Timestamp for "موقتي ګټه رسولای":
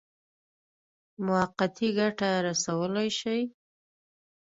1.25-3.09